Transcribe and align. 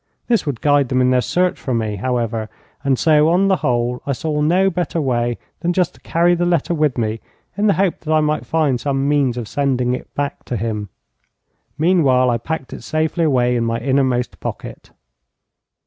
This 0.27 0.47
would 0.47 0.61
guide 0.61 0.89
them 0.89 0.99
in 0.99 1.11
their 1.11 1.21
search 1.21 1.59
for 1.59 1.75
me, 1.75 1.97
however, 1.97 2.49
and 2.83 2.97
so, 2.97 3.29
on 3.29 3.49
the 3.49 3.57
whole, 3.57 4.01
I 4.03 4.13
saw 4.13 4.41
no 4.41 4.71
better 4.71 4.99
way 4.99 5.37
than 5.59 5.73
just 5.73 5.93
to 5.93 6.01
carry 6.01 6.33
the 6.33 6.43
letter 6.43 6.73
with 6.73 6.97
me 6.97 7.19
in 7.55 7.67
the 7.67 7.73
hope 7.75 7.99
that 7.99 8.11
I 8.11 8.19
might 8.19 8.43
find 8.43 8.81
some 8.81 9.07
means 9.07 9.37
of 9.37 9.47
sending 9.47 9.93
it 9.93 10.11
back 10.15 10.43
to 10.45 10.57
him. 10.57 10.89
Meanwhile 11.77 12.31
I 12.31 12.39
packed 12.39 12.73
it 12.73 12.81
safely 12.81 13.25
away 13.25 13.55
in 13.55 13.63
my 13.63 13.77
inner 13.77 14.03
most 14.03 14.39
pocket. 14.39 14.89